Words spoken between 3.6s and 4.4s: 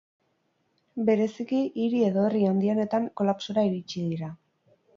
iritsi dira.